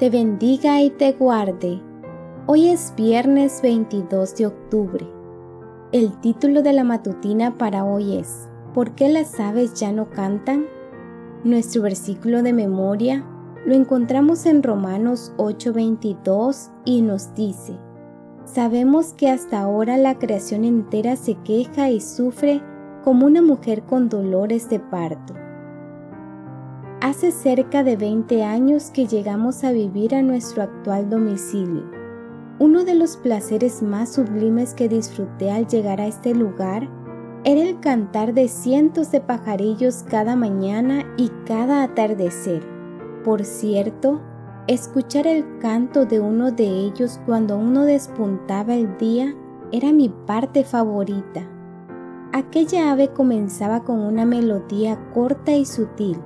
[0.00, 1.78] te bendiga y te guarde.
[2.46, 5.06] Hoy es viernes 22 de octubre.
[5.92, 10.64] El título de la matutina para hoy es ¿Por qué las aves ya no cantan?
[11.44, 13.26] Nuestro versículo de memoria
[13.66, 17.74] lo encontramos en Romanos 8:22 y nos dice,
[18.46, 22.62] Sabemos que hasta ahora la creación entera se queja y sufre
[23.04, 25.39] como una mujer con dolores de parto.
[27.02, 31.90] Hace cerca de 20 años que llegamos a vivir a nuestro actual domicilio.
[32.58, 36.90] Uno de los placeres más sublimes que disfruté al llegar a este lugar
[37.44, 42.62] era el cantar de cientos de pajarillos cada mañana y cada atardecer.
[43.24, 44.20] Por cierto,
[44.66, 49.34] escuchar el canto de uno de ellos cuando uno despuntaba el día
[49.72, 51.48] era mi parte favorita.
[52.34, 56.18] Aquella ave comenzaba con una melodía corta y sutil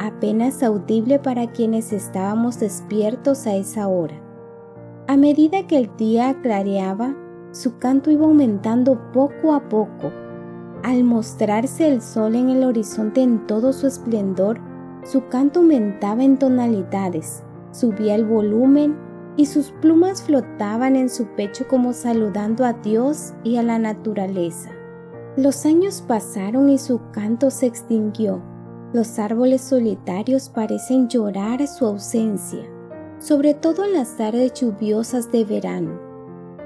[0.00, 4.14] apenas audible para quienes estábamos despiertos a esa hora.
[5.06, 7.14] A medida que el día clareaba,
[7.52, 10.10] su canto iba aumentando poco a poco.
[10.82, 14.58] Al mostrarse el sol en el horizonte en todo su esplendor,
[15.04, 18.96] su canto aumentaba en tonalidades, subía el volumen
[19.36, 24.70] y sus plumas flotaban en su pecho como saludando a Dios y a la naturaleza.
[25.36, 28.42] Los años pasaron y su canto se extinguió,
[28.92, 32.64] los árboles solitarios parecen llorar su ausencia,
[33.18, 36.00] sobre todo en las tardes lluviosas de verano.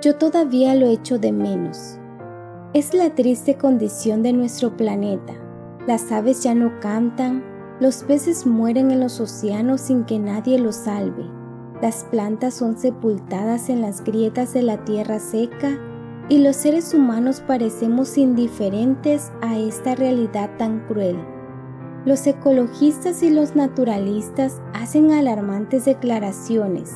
[0.00, 1.98] Yo todavía lo echo de menos.
[2.72, 5.34] Es la triste condición de nuestro planeta.
[5.86, 7.44] Las aves ya no cantan,
[7.78, 11.28] los peces mueren en los océanos sin que nadie los salve.
[11.82, 15.78] Las plantas son sepultadas en las grietas de la tierra seca
[16.30, 21.33] y los seres humanos parecemos indiferentes a esta realidad tan cruel.
[22.04, 26.92] Los ecologistas y los naturalistas hacen alarmantes declaraciones.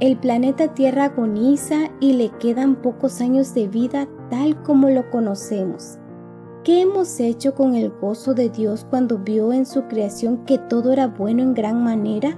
[0.00, 5.98] El planeta Tierra agoniza y le quedan pocos años de vida tal como lo conocemos.
[6.64, 10.90] ¿Qué hemos hecho con el gozo de Dios cuando vio en su creación que todo
[10.92, 12.36] era bueno en gran manera?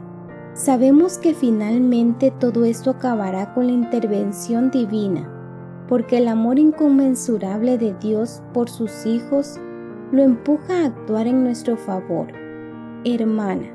[0.54, 5.30] Sabemos que finalmente todo esto acabará con la intervención divina,
[5.88, 9.60] porque el amor inconmensurable de Dios por sus hijos
[10.12, 12.28] lo empuja a actuar en nuestro favor.
[13.04, 13.66] Hermana,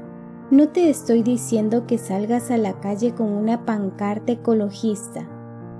[0.49, 5.27] no te estoy diciendo que salgas a la calle con una pancarta ecologista.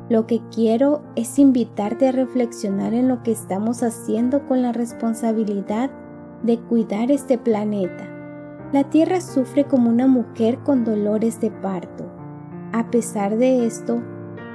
[0.09, 5.90] Lo que quiero es invitarte a reflexionar en lo que estamos haciendo con la responsabilidad
[6.44, 8.09] de cuidar este planeta.
[8.74, 12.06] La Tierra sufre como una mujer con dolores de parto.
[12.74, 14.02] A pesar de esto,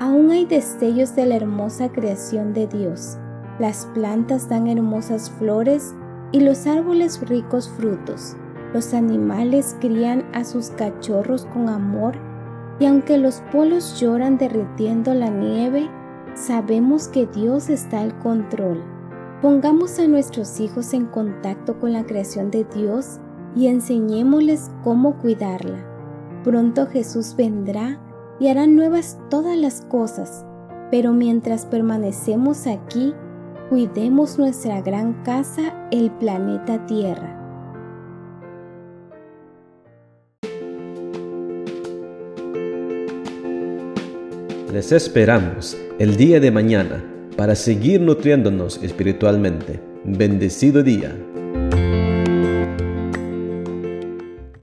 [0.01, 3.19] aún hay destellos de la hermosa creación de Dios
[3.59, 5.95] las plantas dan hermosas flores
[6.33, 8.37] y los árboles ricos frutos.
[8.73, 12.15] Los animales crían a sus cachorros con amor
[12.79, 15.89] y aunque los polos lloran derritiendo la nieve,
[16.35, 18.83] sabemos que Dios está al control.
[19.43, 23.19] Pongamos a nuestros hijos en contacto con la creación de Dios
[23.57, 25.85] y enseñémosles cómo cuidarla.
[26.45, 28.01] Pronto Jesús vendrá
[28.39, 30.47] y hará nuevas todas las cosas,
[30.91, 33.15] pero mientras permanecemos aquí,
[33.69, 37.35] Cuidemos nuestra gran casa, el planeta Tierra.
[44.73, 47.05] Les esperamos el día de mañana
[47.37, 49.79] para seguir nutriéndonos espiritualmente.
[50.03, 51.15] Bendecido día.